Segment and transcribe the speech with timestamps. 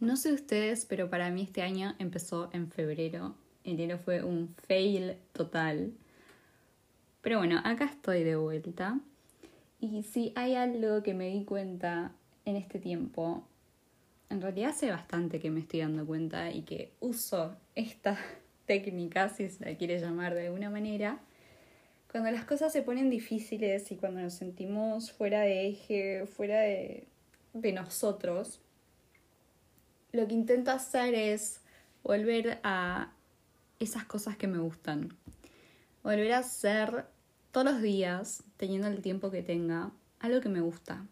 [0.00, 3.34] No sé ustedes, pero para mí este año empezó en febrero.
[3.64, 5.92] Enero fue un fail total.
[7.20, 8.98] Pero bueno, acá estoy de vuelta.
[9.78, 12.12] Y si hay algo que me di cuenta
[12.46, 13.44] en este tiempo,
[14.30, 18.16] en realidad hace bastante que me estoy dando cuenta y que uso esta
[18.64, 21.20] técnica, si se la quiere llamar de alguna manera,
[22.10, 27.06] cuando las cosas se ponen difíciles y cuando nos sentimos fuera de eje, fuera de
[27.74, 28.60] nosotros,
[30.12, 31.60] lo que intento hacer es
[32.02, 33.12] volver a
[33.78, 35.16] esas cosas que me gustan.
[36.02, 37.06] Volver a hacer
[37.52, 41.06] todos los días, teniendo el tiempo que tenga, algo que me gusta.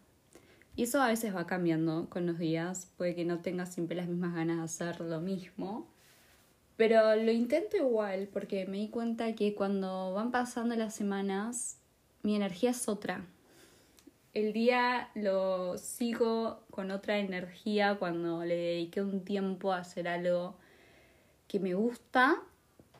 [0.75, 4.07] Y eso a veces va cambiando con los días, puede que no tenga siempre las
[4.07, 5.87] mismas ganas de hacer lo mismo,
[6.77, 11.77] pero lo intento igual porque me di cuenta que cuando van pasando las semanas,
[12.23, 13.25] mi energía es otra
[14.33, 20.55] el día lo sigo con otra energía cuando le dediqué un tiempo a hacer algo
[21.47, 22.41] que me gusta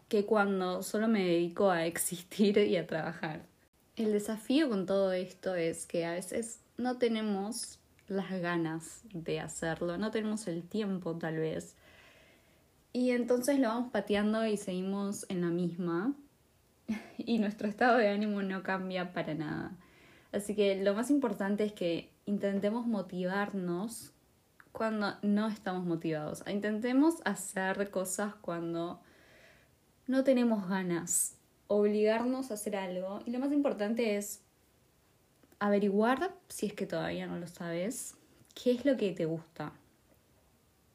[0.07, 3.43] que cuando solo me dedico a existir y a trabajar.
[3.95, 9.97] El desafío con todo esto es que a veces no tenemos las ganas de hacerlo,
[9.97, 11.75] no tenemos el tiempo tal vez.
[12.91, 16.13] Y entonces lo vamos pateando y seguimos en la misma.
[17.17, 19.73] Y nuestro estado de ánimo no cambia para nada.
[20.31, 24.13] Así que lo más importante es que intentemos motivarnos
[24.71, 26.43] cuando no estamos motivados.
[26.47, 29.01] Intentemos hacer cosas cuando
[30.07, 31.35] no tenemos ganas,
[31.67, 33.21] obligarnos a hacer algo.
[33.25, 34.41] Y lo más importante es
[35.59, 38.15] averiguar, si es que todavía no lo sabes,
[38.55, 39.73] qué es lo que te gusta.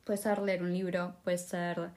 [0.05, 1.91] Puede ser leer un libro, puede ser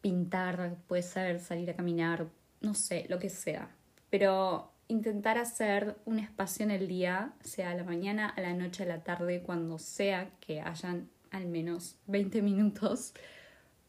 [0.00, 2.26] pintar, puede ser salir a caminar,
[2.60, 3.70] no sé, lo que sea.
[4.10, 8.84] Pero intentar hacer un espacio en el día, sea a la mañana, a la noche,
[8.84, 13.14] a la tarde, cuando sea que hayan al menos 20 minutos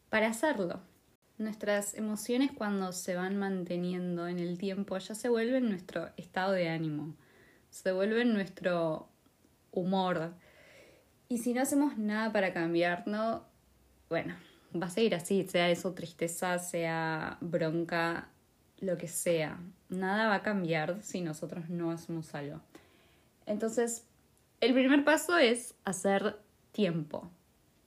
[0.10, 0.82] para hacerlo.
[1.38, 6.70] Nuestras emociones cuando se van manteniendo en el tiempo ya se vuelven nuestro estado de
[6.70, 7.16] ánimo,
[7.70, 9.10] se vuelven nuestro
[9.72, 10.34] humor.
[11.28, 13.46] Y si no hacemos nada para cambiarlo,
[14.10, 14.36] bueno,
[14.82, 18.30] va a seguir así, sea eso tristeza, sea bronca,
[18.84, 19.60] lo que sea.
[19.90, 22.60] Nada va a cambiar si nosotros no hacemos algo.
[23.46, 24.06] Entonces,
[24.62, 26.38] el primer paso es hacer
[26.72, 27.30] tiempo.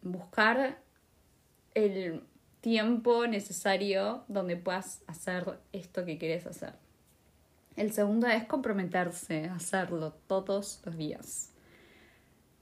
[0.03, 0.79] Buscar
[1.75, 2.23] el
[2.61, 6.75] tiempo necesario donde puedas hacer esto que quieres hacer.
[7.77, 11.53] El segundo es comprometerse a hacerlo todos los días.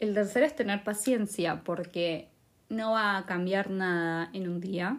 [0.01, 2.29] El tercero es tener paciencia porque
[2.69, 4.99] no va a cambiar nada en un día,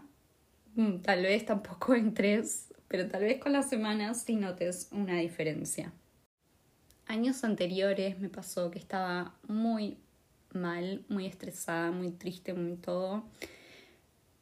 [0.75, 5.15] mm, tal vez tampoco en tres pero tal vez con las semanas sí notes una
[5.17, 5.93] diferencia.
[7.07, 9.97] Años anteriores me pasó que estaba muy
[10.53, 13.23] mal, muy estresada, muy triste, muy todo.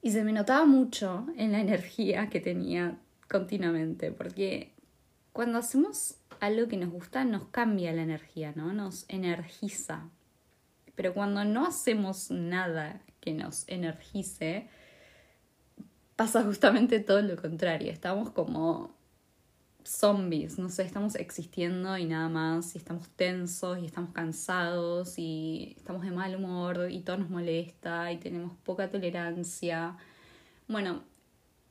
[0.01, 2.97] Y se me notaba mucho en la energía que tenía
[3.29, 4.73] continuamente, porque
[5.31, 8.73] cuando hacemos algo que nos gusta nos cambia la energía, ¿no?
[8.73, 10.09] Nos energiza.
[10.95, 14.67] Pero cuando no hacemos nada que nos energice,
[16.15, 17.91] pasa justamente todo lo contrario.
[17.91, 18.95] Estamos como
[19.83, 25.73] zombies, no sé, estamos existiendo y nada más, y estamos tensos y estamos cansados y
[25.77, 29.97] estamos de mal humor y todo nos molesta y tenemos poca tolerancia.
[30.67, 31.03] Bueno,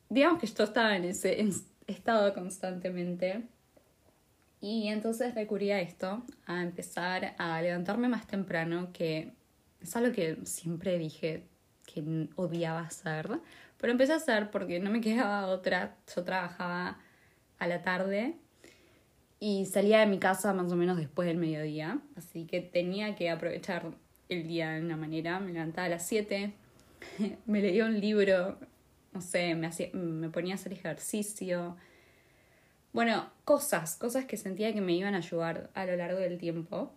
[0.08, 1.48] digamos que yo estaba en ese
[1.86, 3.46] estado constantemente
[4.60, 9.32] y entonces recurrí a esto, a empezar a levantarme más temprano, que
[9.80, 11.48] es algo que siempre dije
[11.84, 13.40] que odiaba hacer,
[13.82, 15.96] pero empecé a hacer porque no me quedaba otra.
[16.14, 17.00] Yo trabajaba
[17.58, 18.36] a la tarde
[19.40, 21.98] y salía de mi casa más o menos después del mediodía.
[22.14, 23.90] Así que tenía que aprovechar
[24.28, 25.40] el día de una manera.
[25.40, 26.52] Me levantaba a las 7,
[27.46, 28.56] me leía un libro,
[29.12, 31.76] no sé, me, hacía, me ponía a hacer ejercicio.
[32.92, 36.94] Bueno, cosas, cosas que sentía que me iban a ayudar a lo largo del tiempo.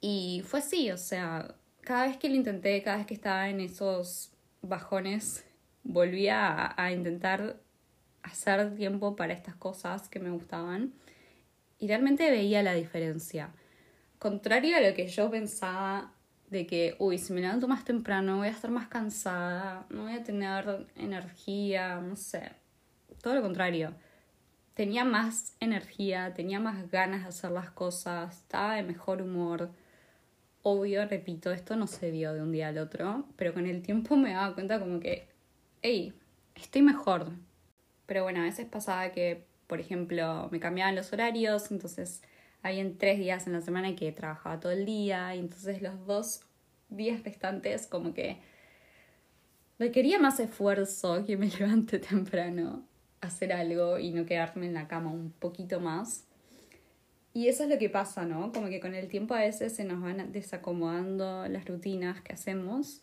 [0.00, 3.58] Y fue así, o sea, cada vez que lo intenté, cada vez que estaba en
[3.58, 4.30] esos
[4.62, 5.42] bajones
[5.86, 7.56] volvía a, intentar
[8.22, 10.92] hacer tiempo para estas cosas que me gustaban
[11.78, 13.50] y realmente veía la diferencia.
[14.18, 16.12] Contrario a lo que yo pensaba
[16.50, 20.14] de que, uy, si me levanto más temprano voy a estar más cansada, no voy
[20.14, 22.50] a tener energía, no sé.
[23.22, 23.94] Todo lo contrario.
[24.74, 29.70] Tenía más energía, tenía más ganas de hacer las cosas, estaba de mejor humor.
[30.62, 34.16] Obvio, repito, esto no se dio de un día al otro, pero con el tiempo
[34.16, 35.35] me daba cuenta como que
[36.54, 37.32] estoy mejor.
[38.06, 42.22] Pero bueno, a veces pasaba que, por ejemplo, me cambiaban los horarios, entonces
[42.62, 46.40] habían tres días en la semana que trabajaba todo el día, y entonces los dos
[46.88, 48.38] días restantes como que
[49.78, 52.84] requería más esfuerzo que me levante temprano
[53.20, 56.24] a hacer algo y no quedarme en la cama un poquito más.
[57.34, 58.50] Y eso es lo que pasa, ¿no?
[58.50, 63.02] Como que con el tiempo a veces se nos van desacomodando las rutinas que hacemos.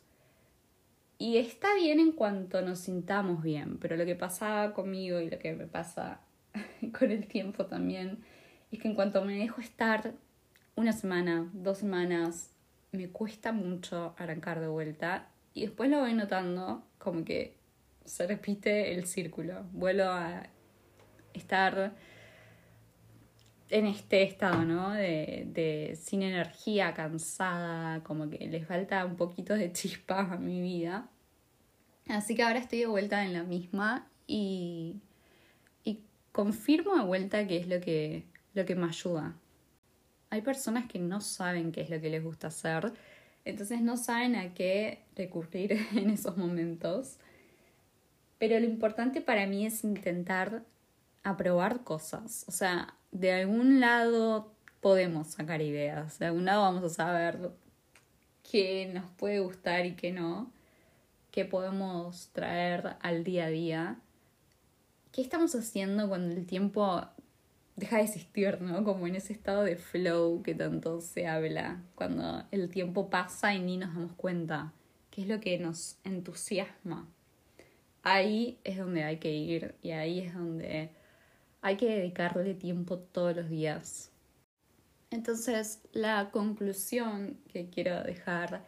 [1.18, 5.40] Y está bien en cuanto nos sintamos bien, pero lo que pasaba conmigo y lo
[5.40, 6.20] que me pasa
[7.00, 8.24] con el tiempo también
[8.72, 10.14] es que en cuanto me dejo estar
[10.76, 12.52] una semana, dos semanas,
[12.92, 17.56] me cuesta mucho arrancar de vuelta y después lo voy notando como que
[18.06, 19.64] se repite el círculo.
[19.72, 20.48] Vuelvo a
[21.34, 21.94] estar
[23.74, 24.92] en este estado, ¿no?
[24.92, 30.62] De, de, sin energía, cansada, como que les falta un poquito de chispa a mi
[30.62, 31.10] vida.
[32.08, 34.96] Así que ahora estoy de vuelta en la misma y,
[35.84, 36.00] y
[36.32, 39.36] confirmo de vuelta que es lo que, lo que me ayuda.
[40.30, 42.94] Hay personas que no saben qué es lo que les gusta hacer
[43.46, 47.18] entonces no saben a qué recurrir en esos momentos.
[48.38, 50.64] Pero lo importante para mí es intentar
[51.24, 52.46] aprobar cosas.
[52.48, 56.20] O sea, de algún lado podemos sacar ideas.
[56.20, 57.52] De algún lado vamos a saber
[58.50, 60.52] qué nos puede gustar y qué no.
[61.32, 63.98] Qué podemos traer al día a día.
[65.12, 67.02] ¿Qué estamos haciendo cuando el tiempo
[67.76, 68.84] deja de existir, ¿no?
[68.84, 73.62] Como en ese estado de flow que tanto se habla, cuando el tiempo pasa y
[73.62, 74.74] ni nos damos cuenta,
[75.10, 77.08] qué es lo que nos entusiasma.
[78.04, 80.92] Ahí es donde hay que ir y ahí es donde
[81.64, 84.12] hay que dedicarle tiempo todos los días.
[85.12, 88.66] Entonces, la conclusión que quiero dejar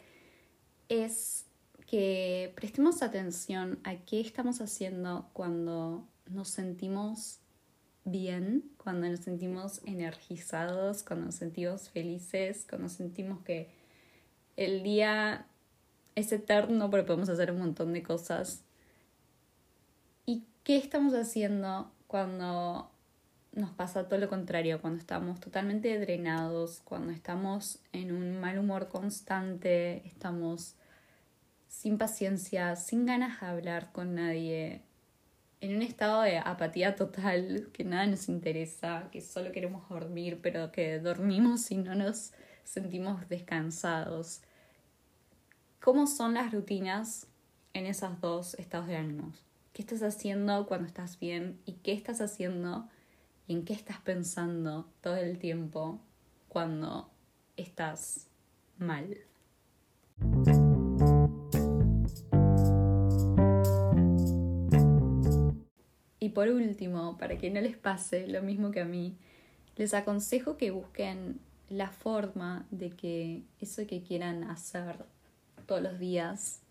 [0.88, 1.46] es
[1.88, 7.40] que prestemos atención a qué estamos haciendo cuando nos sentimos
[8.06, 13.70] bien, cuando nos sentimos energizados, cuando nos sentimos felices, cuando sentimos que
[14.56, 15.48] el día
[16.16, 18.64] es eterno pero podemos hacer un montón de cosas.
[20.26, 22.92] ¿Y qué estamos haciendo cuando
[23.54, 28.90] nos pasa todo lo contrario, cuando estamos totalmente drenados, cuando estamos en un mal humor
[28.90, 30.76] constante, estamos
[31.68, 34.82] sin paciencia, sin ganas de hablar con nadie,
[35.62, 40.72] en un estado de apatía total, que nada nos interesa, que solo queremos dormir, pero
[40.72, 44.42] que dormimos y no nos sentimos descansados.
[45.82, 47.28] ¿Cómo son las rutinas
[47.74, 49.46] en esos dos estados de ánimos?
[49.76, 52.88] ¿Qué estás haciendo cuando estás bien y qué estás haciendo
[53.46, 56.00] y en qué estás pensando todo el tiempo
[56.48, 57.10] cuando
[57.58, 58.30] estás
[58.78, 59.18] mal?
[66.20, 69.18] Y por último, para que no les pase lo mismo que a mí,
[69.76, 75.04] les aconsejo que busquen la forma de que eso que quieran hacer
[75.66, 76.62] todos los días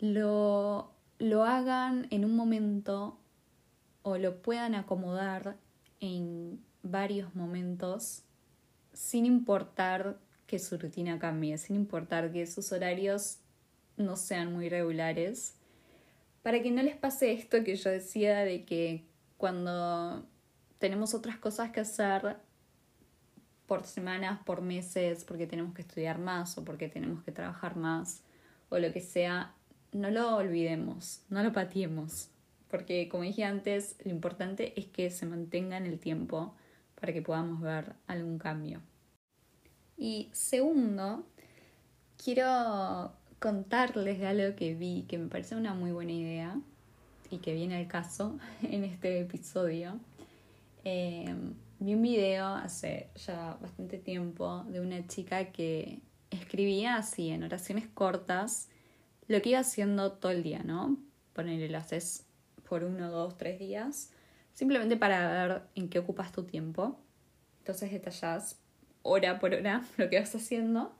[0.00, 0.93] lo,
[1.24, 3.18] lo hagan en un momento
[4.02, 5.56] o lo puedan acomodar
[5.98, 8.24] en varios momentos
[8.92, 13.38] sin importar que su rutina cambie, sin importar que sus horarios
[13.96, 15.54] no sean muy regulares
[16.42, 19.06] para que no les pase esto que yo decía de que
[19.38, 20.26] cuando
[20.78, 22.36] tenemos otras cosas que hacer
[23.66, 28.20] por semanas, por meses, porque tenemos que estudiar más o porque tenemos que trabajar más
[28.68, 29.54] o lo que sea,
[29.94, 32.28] no lo olvidemos, no lo patiemos,
[32.68, 36.54] porque como dije antes, lo importante es que se mantenga en el tiempo
[37.00, 38.80] para que podamos ver algún cambio.
[39.96, 41.24] Y segundo,
[42.22, 46.60] quiero contarles algo que vi que me parece una muy buena idea
[47.30, 50.00] y que viene al caso en este episodio.
[50.82, 57.44] Em, vi un video hace ya bastante tiempo de una chica que escribía así en
[57.44, 58.68] oraciones cortas
[59.28, 60.98] lo que iba haciendo todo el día, ¿no?
[61.32, 61.80] Ponerle lo
[62.68, 64.10] por uno, dos, tres días,
[64.52, 66.98] simplemente para ver en qué ocupas tu tiempo.
[67.58, 68.58] Entonces detallas
[69.02, 70.94] hora por hora lo que vas haciendo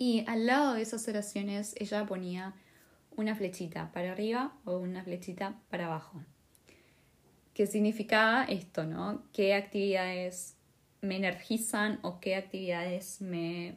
[0.00, 2.54] y al lado de esas oraciones ella ponía
[3.16, 6.24] una flechita para arriba o una flechita para abajo.
[7.52, 9.22] ¿Qué significaba esto, no?
[9.34, 10.56] ¿Qué actividades
[11.02, 13.76] me energizan o qué actividades me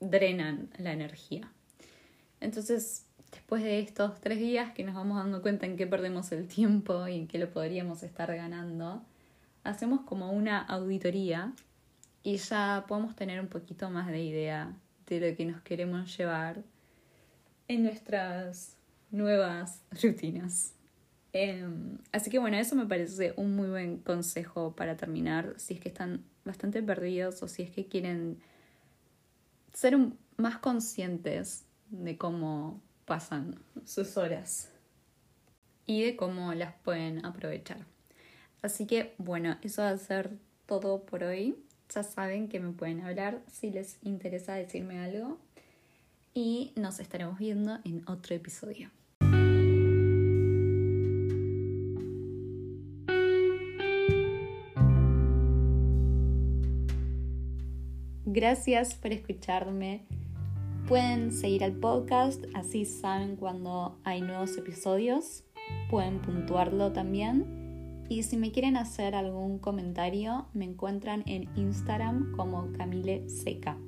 [0.00, 1.52] drenan la energía?
[2.42, 6.48] Entonces, después de estos tres días que nos vamos dando cuenta en qué perdemos el
[6.48, 9.02] tiempo y en qué lo podríamos estar ganando,
[9.62, 11.52] hacemos como una auditoría
[12.24, 14.74] y ya podemos tener un poquito más de idea
[15.06, 16.64] de lo que nos queremos llevar
[17.68, 18.76] en nuestras
[19.12, 20.74] nuevas rutinas.
[21.32, 25.80] Em, así que bueno, eso me parece un muy buen consejo para terminar, si es
[25.80, 28.38] que están bastante perdidos o si es que quieren
[29.72, 29.96] ser
[30.36, 34.70] más conscientes de cómo pasan sus horas
[35.86, 37.86] y de cómo las pueden aprovechar.
[38.62, 40.30] Así que bueno, eso va a ser
[40.66, 41.56] todo por hoy.
[41.94, 45.38] Ya saben que me pueden hablar si les interesa decirme algo
[46.32, 48.90] y nos estaremos viendo en otro episodio.
[58.24, 60.06] Gracias por escucharme.
[60.92, 65.42] Pueden seguir al podcast, así saben cuando hay nuevos episodios.
[65.88, 68.04] Pueden puntuarlo también.
[68.10, 73.78] Y si me quieren hacer algún comentario, me encuentran en Instagram como Camille Seca.